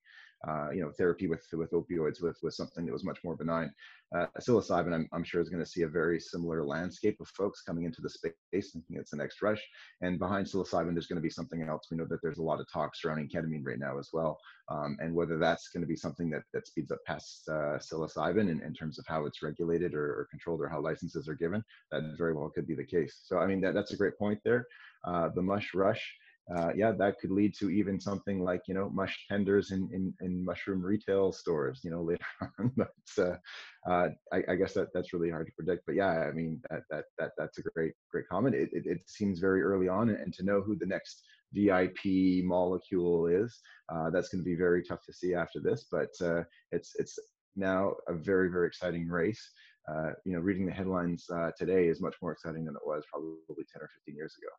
uh, 0.49 0.71
you 0.71 0.81
know, 0.81 0.91
therapy 0.97 1.27
with 1.27 1.45
with 1.53 1.71
opioids 1.73 2.23
with 2.23 2.39
with 2.43 2.55
something 2.55 2.87
that 2.87 2.93
was 2.93 3.05
much 3.05 3.19
more 3.25 3.37
benign. 3.37 3.71
Uh, 4.17 4.27
psilocybin, 4.41 4.93
I'm, 4.93 5.09
I'm 5.13 5.23
sure, 5.23 5.41
is 5.41 5.51
going 5.51 5.63
to 5.63 5.71
see 5.71 5.83
a 5.83 5.89
very 5.89 6.19
similar 6.19 6.65
landscape 6.65 7.21
of 7.21 7.29
folks 7.29 7.63
coming 7.63 7.85
into 7.85 8.01
the 8.01 8.11
space 8.11 8.33
thinking 8.73 8.97
it's 8.97 9.13
the 9.13 9.17
next 9.17 9.41
rush. 9.41 9.63
And 10.01 10.19
behind 10.19 10.47
psilocybin, 10.47 10.95
there's 10.95 11.07
going 11.07 11.19
to 11.19 11.23
be 11.23 11.31
something 11.31 11.63
else. 11.63 11.87
We 11.91 11.97
know 11.97 12.07
that 12.07 12.21
there's 12.23 12.39
a 12.39 12.43
lot 12.43 12.61
of 12.61 12.67
talk 12.73 12.97
surrounding 12.97 13.29
ketamine 13.29 13.65
right 13.65 13.79
now 13.79 13.99
as 13.99 14.09
well, 14.13 14.39
um, 14.69 14.97
and 15.01 15.15
whether 15.15 15.39
that's 15.39 15.69
going 15.69 15.83
to 15.83 15.87
be 15.87 15.97
something 15.97 16.31
that 16.31 16.43
that 16.55 16.67
speeds 16.67 16.91
up 16.91 16.99
past 17.07 17.49
uh, 17.49 17.79
psilocybin 17.79 18.51
in, 18.51 18.63
in 18.63 18.75
terms 18.75 18.99
of 18.99 19.05
how 19.07 19.27
it's 19.27 19.43
regulated 19.43 19.95
or, 19.95 20.07
or, 20.07 20.29
controlled 20.31 20.61
or 20.61 20.69
how 20.69 20.81
licenses 20.81 21.29
are 21.29 21.35
given, 21.35 21.63
that 21.93 22.03
very 22.17 22.35
well 22.35 22.51
could 22.51 22.67
be 22.67 22.75
the 22.75 22.85
case. 22.85 23.21
So 23.25 23.39
I 23.39 23.47
mean, 23.47 23.61
that, 23.61 23.75
that's 23.75 23.93
a 23.93 23.97
great 23.97 24.19
point 24.19 24.41
there. 24.45 24.67
Uh, 25.05 25.29
the 25.35 25.43
mush 25.43 25.75
rush 25.75 26.15
uh, 26.55 26.71
yeah, 26.75 26.91
that 26.91 27.19
could 27.21 27.31
lead 27.31 27.55
to 27.55 27.71
even 27.71 28.01
something 28.01 28.43
like 28.43 28.63
you 28.67 28.75
know 28.75 28.91
mush 28.91 29.27
tenders 29.29 29.71
in 29.71 29.89
in, 29.93 30.13
in 30.21 30.45
mushroom 30.45 30.83
retail 30.83 31.33
stores, 31.33 31.81
you 31.85 31.91
know 31.91 32.03
later 32.11 32.25
on. 32.59 32.73
but 32.77 32.91
uh, 33.19 33.37
uh, 33.91 34.09
I, 34.33 34.43
I, 34.49 34.55
guess 34.57 34.75
that 34.75 34.89
that's 34.93 35.13
really 35.13 35.31
hard 35.31 35.47
to 35.47 35.53
predict. 35.53 35.87
But 35.87 35.95
yeah, 35.95 36.11
I 36.11 36.33
mean 36.33 36.61
that 36.71 36.83
that 36.91 37.05
that 37.19 37.33
that's 37.39 37.59
a 37.59 37.63
great 37.63 37.93
great 38.11 38.29
comment. 38.29 38.55
It 38.55 38.71
it, 38.73 38.87
it 38.87 39.01
seems 39.07 39.39
very 39.39 39.63
early 39.63 39.89
on, 39.89 40.11
and 40.11 40.33
to 40.35 40.45
know 40.45 40.61
who 40.61 40.77
the 40.77 40.87
next 40.87 41.23
VIP 41.53 42.45
molecule 42.45 43.27
is, 43.27 43.61
uh, 43.93 44.11
that's 44.11 44.29
going 44.29 44.43
to 44.43 44.49
be 44.49 44.57
very 44.57 44.83
tough 44.83 45.05
to 45.07 45.13
see 45.13 45.35
after 45.35 45.61
this. 45.61 45.87
But 45.91 46.11
uh, 46.21 46.43
it's 46.73 46.95
it's 46.97 47.19
now 47.55 47.95
a 48.09 48.15
very 48.15 48.51
very 48.51 48.67
exciting 48.67 49.09
race. 49.09 49.51
Uh, 49.89 50.13
you 50.25 50.33
know, 50.33 50.41
reading 50.41 50.67
the 50.67 50.73
headlines 50.73 51.27
today 51.57 51.89
is 51.89 52.01
much 52.01 52.17
more 52.21 52.33
exciting 52.33 52.65
than 52.65 52.75
it 52.75 52.87
was 52.87 53.05
probably 53.11 53.65
10 53.73 53.83
or 53.83 53.89
15 54.05 54.15
years 54.15 54.35
ago. 54.41 54.51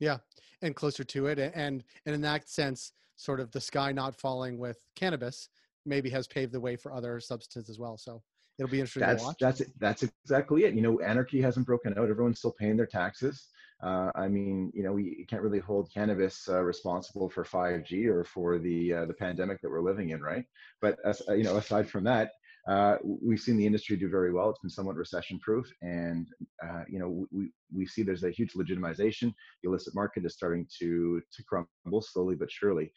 Yeah, 0.00 0.18
and 0.62 0.74
closer 0.74 1.04
to 1.04 1.26
it, 1.26 1.38
and 1.38 1.84
and 2.06 2.14
in 2.14 2.20
that 2.22 2.48
sense, 2.48 2.92
sort 3.16 3.40
of 3.40 3.50
the 3.50 3.60
sky 3.60 3.92
not 3.92 4.14
falling 4.14 4.58
with 4.58 4.78
cannabis 4.94 5.48
maybe 5.84 6.10
has 6.10 6.26
paved 6.26 6.52
the 6.52 6.60
way 6.60 6.76
for 6.76 6.92
other 6.92 7.18
substances 7.20 7.70
as 7.70 7.78
well. 7.78 7.96
So 7.96 8.22
it'll 8.58 8.70
be 8.70 8.80
interesting 8.80 9.02
that's, 9.02 9.22
to 9.22 9.26
watch. 9.26 9.36
That's 9.40 9.62
that's 9.78 10.04
exactly 10.24 10.64
it. 10.64 10.74
You 10.74 10.82
know, 10.82 11.00
anarchy 11.00 11.40
hasn't 11.40 11.66
broken 11.66 11.98
out. 11.98 12.08
Everyone's 12.08 12.38
still 12.38 12.54
paying 12.58 12.76
their 12.76 12.86
taxes. 12.86 13.48
Uh, 13.82 14.10
I 14.16 14.26
mean, 14.26 14.72
you 14.74 14.82
know, 14.82 14.92
we 14.92 15.24
can't 15.28 15.42
really 15.42 15.60
hold 15.60 15.92
cannabis 15.92 16.48
uh, 16.48 16.62
responsible 16.62 17.30
for 17.30 17.44
5G 17.44 18.06
or 18.06 18.24
for 18.24 18.58
the 18.58 18.92
uh, 18.92 19.04
the 19.06 19.14
pandemic 19.14 19.60
that 19.62 19.70
we're 19.70 19.82
living 19.82 20.10
in, 20.10 20.20
right? 20.20 20.44
But 20.80 20.98
as, 21.04 21.22
uh, 21.28 21.34
you 21.34 21.44
know, 21.44 21.56
aside 21.56 21.88
from 21.88 22.04
that, 22.04 22.32
uh, 22.68 22.96
we've 23.02 23.40
seen 23.40 23.56
the 23.56 23.64
industry 23.66 23.96
do 23.96 24.10
very 24.10 24.32
well. 24.32 24.50
It's 24.50 24.60
been 24.60 24.70
somewhat 24.70 24.96
recession 24.96 25.38
proof. 25.38 25.66
And, 25.82 26.26
uh, 26.62 26.82
you 26.88 26.98
know, 26.98 27.26
we, 27.30 27.50
we 27.74 27.86
see 27.86 28.02
there's 28.02 28.24
a 28.24 28.30
huge 28.30 28.52
legitimization. 28.52 29.32
The 29.62 29.70
illicit 29.70 29.94
market 29.94 30.26
is 30.26 30.34
starting 30.34 30.66
to, 30.78 31.22
to 31.34 31.42
crumble 31.44 32.02
slowly 32.02 32.34
but 32.34 32.50
surely. 32.50 32.92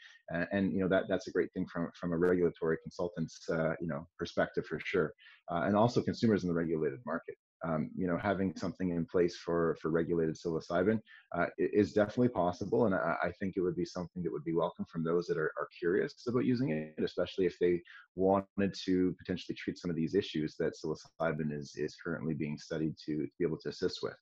And, 0.52 0.74
you 0.74 0.80
know, 0.80 0.88
that, 0.90 1.06
that's 1.10 1.28
a 1.28 1.32
great 1.32 1.52
thing 1.54 1.66
from, 1.72 1.90
from 2.00 2.12
a 2.14 2.18
regulatory 2.18 2.78
consultant's, 2.84 3.40
uh, 3.50 3.74
you 3.80 3.88
know, 3.88 4.08
perspective 4.18 4.66
for 4.66 4.80
sure. 4.84 5.14
Uh, 5.52 5.64
and 5.64 5.76
also 5.76 6.02
consumers 6.02 6.44
in 6.44 6.50
the 6.50 6.56
regulated 6.56 7.00
market 7.06 7.36
um, 7.64 7.92
you 7.96 8.08
know, 8.08 8.18
having 8.18 8.56
something 8.56 8.90
in 8.90 9.06
place 9.06 9.38
for 9.38 9.78
for 9.82 9.92
regulated 9.92 10.36
psilocybin 10.36 11.00
uh, 11.36 11.46
is 11.58 11.94
definitely 11.94 12.30
possible, 12.30 12.86
and 12.86 12.96
I, 12.96 13.16
I, 13.24 13.32
think 13.40 13.54
it 13.56 13.62
would 13.62 13.76
be 13.76 13.86
something 13.86 14.24
that 14.24 14.32
would 14.32 14.44
be 14.44 14.54
welcome 14.54 14.86
from 14.92 15.04
those 15.04 15.28
that 15.28 15.38
are, 15.38 15.52
are 15.60 15.68
curious 15.78 16.14
about 16.28 16.46
using 16.46 16.70
it, 16.70 17.04
especially 17.04 17.46
if 17.46 17.58
they 17.60 17.82
wanted 18.16 18.74
to 18.86 19.16
potentially 19.20 19.56
treat 19.56 19.78
some 19.78 19.92
of 19.92 19.96
these 19.96 20.16
issues 20.16 20.56
that 20.60 20.74
psilocybin 20.74 21.52
is 21.52 21.74
is 21.76 21.96
currently 22.04 22.34
being 22.34 22.58
studied 22.58 22.96
to, 23.06 23.18
to 23.18 23.28
be 23.38 23.46
able 23.46 23.60
to 23.60 23.70
assist 23.70 24.00
with. 24.02 24.18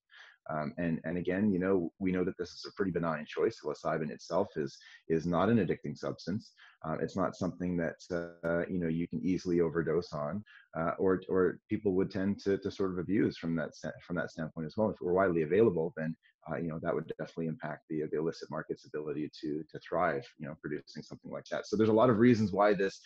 Um, 0.50 0.74
and 0.78 1.00
and 1.04 1.18
again, 1.18 1.52
you 1.52 1.60
know, 1.60 1.92
we 2.00 2.12
know 2.12 2.24
that 2.24 2.38
this 2.38 2.50
is 2.50 2.66
a 2.68 2.74
pretty 2.76 2.92
benign 2.92 3.26
choice. 3.26 3.60
Psilocybin 3.64 4.10
itself 4.10 4.48
is 4.56 4.78
is 5.08 5.26
not 5.26 5.50
an 5.50 5.58
addicting 5.58 5.98
substance. 5.98 6.52
Uh, 6.86 6.98
it's 7.02 7.16
not 7.16 7.36
something 7.36 7.78
that 7.78 7.96
uh, 8.44 8.66
you 8.68 8.80
know 8.80 8.88
you 8.88 9.08
can 9.08 9.22
easily 9.24 9.62
overdose 9.62 10.12
on, 10.14 10.44
uh, 10.78 10.92
or 10.98 11.22
or 11.30 11.60
people 11.70 11.94
would 11.94 12.10
tend 12.10 12.40
to, 12.40 12.58
to 12.58 12.72
sort 12.72 12.92
of 12.92 13.00
abuse 13.00 13.38
from 13.38 13.56
that 13.56 13.72
from 14.06 14.16
that 14.16 14.32
standpoint 14.32 14.66
as 14.66 14.76
well. 14.76 14.90
If 14.90 14.96
it 14.96 15.06
were 15.06 15.14
widely 15.14 15.44
available, 15.44 15.94
then 15.96 16.16
uh, 16.50 16.58
you 16.58 16.70
know 16.70 16.80
that 16.82 16.96
would 16.96 17.12
definitely 17.20 17.48
impact 17.48 17.84
the, 17.90 18.04
the 18.12 18.18
illicit 18.18 18.50
market's 18.50 18.86
ability 18.86 19.30
to 19.42 19.64
to 19.70 19.80
thrive. 19.80 20.26
You 20.40 20.48
know, 20.48 20.56
producing 20.62 21.04
something 21.04 21.32
like 21.32 21.46
that. 21.52 21.68
So 21.68 21.78
there's 21.78 21.90
a 21.90 21.94
lot 21.94 22.10
of 22.10 22.18
reasons 22.18 22.52
why 22.52 22.74
this 22.74 23.02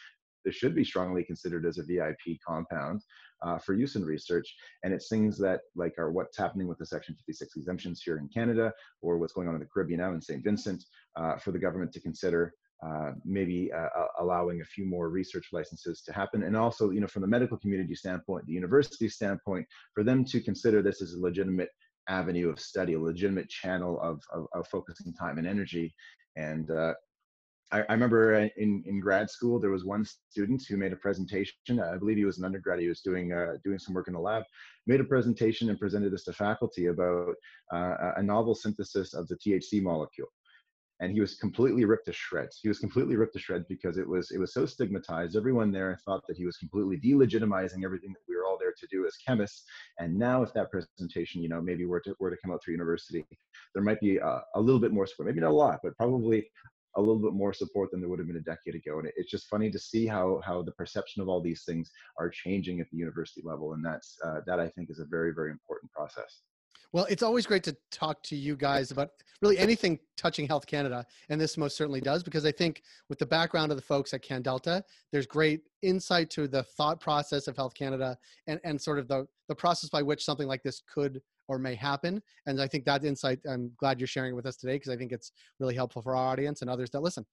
this 0.45 0.55
should 0.55 0.75
be 0.75 0.83
strongly 0.83 1.23
considered 1.23 1.65
as 1.65 1.77
a 1.77 1.83
VIP 1.83 2.39
compound 2.45 3.01
uh, 3.43 3.57
for 3.57 3.73
use 3.73 3.95
in 3.95 4.05
research. 4.05 4.55
And 4.83 4.93
it's 4.93 5.09
things 5.09 5.37
that 5.39 5.61
like 5.75 5.97
are 5.97 6.11
what's 6.11 6.37
happening 6.37 6.67
with 6.67 6.77
the 6.77 6.85
Section 6.85 7.15
56 7.15 7.55
exemptions 7.55 8.01
here 8.01 8.17
in 8.17 8.27
Canada 8.29 8.71
or 9.01 9.17
what's 9.17 9.33
going 9.33 9.47
on 9.47 9.55
in 9.55 9.59
the 9.59 9.67
Caribbean 9.71 9.99
now 9.99 10.13
in 10.13 10.21
St. 10.21 10.43
Vincent 10.43 10.83
uh, 11.15 11.37
for 11.37 11.51
the 11.51 11.59
government 11.59 11.91
to 11.93 11.99
consider 11.99 12.53
uh, 12.85 13.11
maybe 13.23 13.71
uh, 13.71 13.87
allowing 14.19 14.59
a 14.59 14.65
few 14.65 14.85
more 14.85 15.09
research 15.09 15.49
licenses 15.53 16.01
to 16.01 16.11
happen. 16.11 16.43
And 16.43 16.57
also, 16.57 16.89
you 16.89 16.99
know, 16.99 17.07
from 17.07 17.21
the 17.21 17.27
medical 17.27 17.57
community 17.57 17.95
standpoint, 17.95 18.45
the 18.45 18.53
university 18.53 19.07
standpoint, 19.07 19.65
for 19.93 20.03
them 20.03 20.25
to 20.25 20.41
consider 20.41 20.81
this 20.81 21.01
as 21.01 21.13
a 21.13 21.19
legitimate 21.19 21.69
avenue 22.09 22.49
of 22.49 22.59
study, 22.59 22.95
a 22.95 22.99
legitimate 22.99 23.47
channel 23.47 24.01
of, 24.01 24.21
of, 24.33 24.47
of 24.53 24.67
focusing 24.67 25.13
time 25.13 25.37
and 25.37 25.47
energy. 25.47 25.93
And 26.35 26.69
uh, 26.71 26.93
I, 27.73 27.79
I, 27.89 27.93
remember 27.93 28.35
in, 28.35 28.83
in 28.85 28.99
grad 28.99 29.29
school, 29.31 29.59
there 29.59 29.71
was 29.71 29.83
one 29.83 30.05
student 30.29 30.63
who 30.69 30.77
made 30.77 30.93
a 30.93 30.97
presentation. 30.97 31.55
I 31.81 31.97
believe 31.97 32.17
he 32.17 32.25
was 32.25 32.37
an 32.37 32.45
undergrad. 32.45 32.79
He 32.79 32.87
was 32.87 33.01
doing, 33.01 33.33
uh, 33.33 33.53
doing 33.63 33.79
some 33.79 33.95
work 33.95 34.07
in 34.07 34.13
the 34.13 34.19
lab, 34.19 34.43
made 34.85 34.99
a 34.99 35.03
presentation 35.05 35.69
and 35.69 35.79
presented 35.79 36.13
this 36.13 36.23
to 36.25 36.33
faculty 36.33 36.85
about 36.85 37.33
uh, 37.73 38.11
a 38.17 38.23
novel 38.23 38.53
synthesis 38.53 39.15
of 39.15 39.27
the 39.27 39.37
THC 39.37 39.81
molecule. 39.81 40.27
And 40.99 41.11
he 41.11 41.19
was 41.19 41.35
completely 41.35 41.83
ripped 41.83 42.05
to 42.05 42.13
shreds. 42.13 42.59
He 42.61 42.69
was 42.69 42.77
completely 42.77 43.15
ripped 43.15 43.33
to 43.33 43.39
shreds 43.39 43.65
because 43.67 43.97
it 43.97 44.07
was 44.07 44.29
it 44.29 44.37
was 44.37 44.53
so 44.53 44.65
stigmatized. 44.65 45.35
Everyone 45.35 45.71
there 45.71 45.97
thought 46.05 46.21
that 46.27 46.37
he 46.37 46.45
was 46.45 46.55
completely 46.57 46.97
delegitimizing 46.97 47.83
everything 47.83 48.13
that 48.13 48.21
we 48.29 48.37
were 48.37 48.45
all 48.45 48.57
there 48.59 48.73
to 48.77 48.87
do 48.89 49.05
as 49.05 49.17
chemists. 49.17 49.63
And 49.97 50.15
now, 50.15 50.43
if 50.43 50.53
that 50.53 50.71
presentation, 50.71 51.41
you 51.41 51.49
know, 51.49 51.59
maybe 51.59 51.85
were 51.85 51.99
to 52.01 52.15
were 52.19 52.29
to 52.29 52.37
come 52.41 52.53
out 52.53 52.63
through 52.63 52.73
university, 52.73 53.25
there 53.73 53.83
might 53.83 53.99
be 53.99 54.17
a, 54.17 54.41
a 54.55 54.61
little 54.61 54.79
bit 54.79 54.93
more 54.93 55.07
support. 55.07 55.27
Maybe 55.27 55.41
not 55.41 55.51
a 55.51 55.53
lot, 55.53 55.79
but 55.83 55.97
probably 55.97 56.47
a 56.95 56.99
little 56.99 57.19
bit 57.19 57.33
more 57.33 57.53
support 57.53 57.91
than 57.91 57.99
there 57.99 58.09
would 58.09 58.19
have 58.19 58.27
been 58.27 58.37
a 58.37 58.41
decade 58.41 58.75
ago. 58.75 58.99
And 58.99 59.11
it's 59.15 59.31
just 59.31 59.47
funny 59.47 59.71
to 59.71 59.79
see 59.79 60.05
how 60.05 60.41
how 60.45 60.61
the 60.61 60.71
perception 60.71 61.21
of 61.21 61.29
all 61.29 61.41
these 61.41 61.63
things 61.63 61.89
are 62.19 62.29
changing 62.29 62.79
at 62.79 62.87
the 62.91 62.97
university 62.97 63.41
level, 63.43 63.73
and 63.73 63.85
that's 63.85 64.17
uh, 64.25 64.41
that 64.45 64.59
I 64.59 64.69
think 64.69 64.89
is 64.89 64.99
a 64.99 65.05
very 65.05 65.33
very 65.33 65.51
important 65.51 65.91
process. 65.91 66.41
Well, 66.91 67.05
it's 67.09 67.23
always 67.23 67.47
great 67.47 67.63
to 67.63 67.75
talk 67.91 68.21
to 68.23 68.35
you 68.35 68.55
guys 68.55 68.91
about 68.91 69.09
really 69.41 69.57
anything 69.57 69.97
touching 70.15 70.47
Health 70.47 70.67
Canada, 70.67 71.03
and 71.29 71.41
this 71.41 71.57
most 71.57 71.75
certainly 71.75 72.01
does 72.01 72.21
because 72.21 72.45
I 72.45 72.51
think 72.51 72.83
with 73.09 73.17
the 73.17 73.25
background 73.25 73.71
of 73.71 73.77
the 73.77 73.83
folks 73.83 74.13
at 74.13 74.23
CanDelta, 74.23 74.83
there's 75.11 75.25
great 75.25 75.61
insight 75.81 76.29
to 76.31 76.47
the 76.47 76.61
thought 76.61 76.99
process 76.99 77.47
of 77.47 77.55
Health 77.55 77.73
Canada 77.73 78.15
and 78.47 78.59
and 78.63 78.79
sort 78.79 78.99
of 78.99 79.07
the 79.07 79.27
the 79.49 79.55
process 79.55 79.89
by 79.89 80.03
which 80.03 80.23
something 80.23 80.47
like 80.47 80.61
this 80.61 80.83
could 80.93 81.19
or 81.47 81.59
may 81.59 81.75
happen. 81.75 82.21
And 82.45 82.61
I 82.61 82.67
think 82.67 82.85
that 82.85 83.03
insight, 83.03 83.39
I'm 83.49 83.71
glad 83.77 83.99
you're 83.99 84.07
sharing 84.07 84.33
it 84.33 84.35
with 84.35 84.45
us 84.45 84.57
today 84.57 84.75
because 84.75 84.91
I 84.91 84.97
think 84.97 85.11
it's 85.11 85.31
really 85.59 85.75
helpful 85.75 86.01
for 86.01 86.15
our 86.15 86.27
audience 86.27 86.61
and 86.61 86.69
others 86.69 86.89
that 86.91 87.01
listen. 87.01 87.25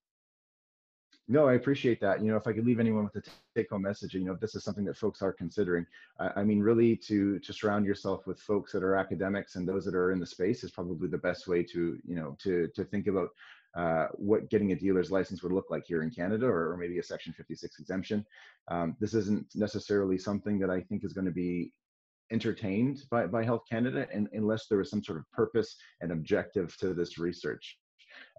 No, 1.28 1.48
I 1.48 1.54
appreciate 1.54 2.00
that. 2.00 2.20
You 2.20 2.32
know, 2.32 2.36
if 2.36 2.48
I 2.48 2.52
could 2.52 2.66
leave 2.66 2.80
anyone 2.80 3.04
with 3.04 3.24
a 3.24 3.30
take-home 3.56 3.82
message, 3.82 4.14
you 4.14 4.24
know, 4.24 4.32
if 4.32 4.40
this 4.40 4.56
is 4.56 4.64
something 4.64 4.84
that 4.86 4.96
folks 4.96 5.22
are 5.22 5.32
considering, 5.32 5.86
I, 6.18 6.40
I, 6.40 6.44
mean, 6.44 6.58
really 6.58 6.96
to 7.06 7.38
to 7.38 7.52
surround 7.52 7.86
yourself 7.86 8.26
with 8.26 8.40
folks 8.40 8.72
that 8.72 8.82
are 8.82 8.96
academics 8.96 9.54
and 9.54 9.68
those 9.68 9.84
that 9.84 9.94
are 9.94 10.10
in 10.10 10.18
the 10.18 10.26
space 10.26 10.64
is 10.64 10.72
probably 10.72 11.08
the 11.08 11.18
best 11.18 11.46
way 11.46 11.62
to, 11.62 11.98
you 12.04 12.16
know, 12.16 12.36
to 12.40 12.68
to 12.74 12.84
think 12.84 13.06
about 13.06 13.28
uh, 13.76 14.08
what 14.14 14.50
getting 14.50 14.72
a 14.72 14.76
dealer's 14.76 15.12
license 15.12 15.42
would 15.44 15.52
look 15.52 15.70
like 15.70 15.84
here 15.86 16.02
in 16.02 16.10
Canada, 16.10 16.46
or, 16.46 16.72
or 16.72 16.76
maybe 16.76 16.98
a 16.98 17.02
Section 17.02 17.32
56 17.32 17.78
exemption. 17.78 18.26
Um, 18.66 18.96
this 18.98 19.14
isn't 19.14 19.46
necessarily 19.54 20.18
something 20.18 20.58
that 20.58 20.70
I 20.70 20.80
think 20.80 21.04
is 21.04 21.12
going 21.12 21.26
to 21.26 21.30
be 21.30 21.72
entertained 22.32 23.02
by, 23.10 23.26
by 23.26 23.44
Health 23.44 23.62
Canada 23.68 24.06
and, 24.12 24.28
unless 24.32 24.66
there 24.66 24.80
is 24.80 24.90
some 24.90 25.02
sort 25.02 25.18
of 25.18 25.30
purpose 25.32 25.76
and 26.00 26.12
objective 26.12 26.76
to 26.78 26.94
this 26.94 27.18
research. 27.18 27.78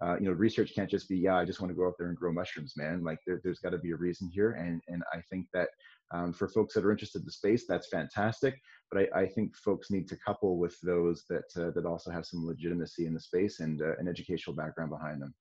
Uh, 0.02 0.16
you 0.18 0.26
know, 0.26 0.32
research 0.32 0.74
can't 0.74 0.90
just 0.90 1.08
be, 1.08 1.16
yeah, 1.16 1.36
I 1.36 1.44
just 1.44 1.60
want 1.60 1.70
to 1.70 1.76
go 1.76 1.86
out 1.86 1.94
there 1.98 2.08
and 2.08 2.16
grow 2.16 2.32
mushrooms, 2.32 2.74
man. 2.76 3.02
Like 3.02 3.18
there, 3.26 3.40
has 3.44 3.58
got 3.58 3.70
to 3.70 3.78
be 3.78 3.92
a 3.92 3.96
reason 3.96 4.30
here. 4.32 4.52
And, 4.52 4.80
and 4.88 5.02
I 5.12 5.20
think 5.30 5.46
that 5.54 5.68
um, 6.12 6.32
for 6.32 6.48
folks 6.48 6.74
that 6.74 6.84
are 6.84 6.90
interested 6.90 7.20
in 7.20 7.24
the 7.24 7.32
space, 7.32 7.64
that's 7.66 7.88
fantastic. 7.88 8.60
But 8.90 9.08
I, 9.14 9.22
I 9.22 9.26
think 9.26 9.56
folks 9.56 9.90
need 9.90 10.08
to 10.08 10.16
couple 10.16 10.58
with 10.58 10.78
those 10.82 11.24
that, 11.30 11.44
uh, 11.56 11.70
that 11.70 11.86
also 11.86 12.10
have 12.10 12.26
some 12.26 12.46
legitimacy 12.46 13.06
in 13.06 13.14
the 13.14 13.20
space 13.20 13.60
and 13.60 13.80
uh, 13.80 13.96
an 13.98 14.08
educational 14.08 14.54
background 14.54 14.90
behind 14.90 15.22
them. 15.22 15.34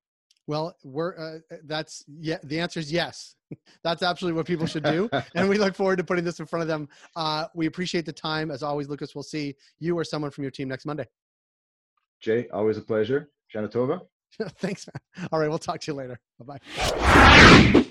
Well, 0.48 0.76
we're 0.84 1.18
uh, 1.18 1.54
uh, 1.54 1.58
that's 1.66 2.04
yeah. 2.08 2.38
The 2.44 2.60
answer 2.60 2.80
is 2.80 2.92
yes. 2.92 3.36
that's 3.84 4.02
absolutely 4.02 4.38
what 4.38 4.46
people 4.46 4.66
should 4.66 4.84
do, 4.84 5.10
and 5.36 5.50
we 5.50 5.58
look 5.58 5.76
forward 5.76 5.98
to 5.98 6.04
putting 6.04 6.24
this 6.24 6.40
in 6.40 6.46
front 6.46 6.62
of 6.62 6.68
them. 6.68 6.88
Uh, 7.16 7.46
we 7.54 7.66
appreciate 7.66 8.06
the 8.06 8.14
time, 8.14 8.50
as 8.50 8.64
always, 8.64 8.88
Lucas. 8.88 9.14
We'll 9.14 9.24
see 9.24 9.56
you 9.80 9.98
or 9.98 10.04
someone 10.04 10.32
from 10.32 10.44
your 10.44 10.52
team 10.52 10.68
next 10.68 10.86
Monday. 10.86 11.06
Jay, 12.22 12.48
always 12.54 12.78
a 12.78 12.82
pleasure. 12.82 13.30
Janatova. 13.54 14.02
Thanks, 14.60 14.88
man. 14.88 15.28
All 15.32 15.40
right, 15.40 15.50
we'll 15.50 15.60
talk 15.60 15.82
to 15.82 15.92
you 15.92 15.96
later. 15.96 16.20
Bye 16.40 16.58
bye. 16.58 17.86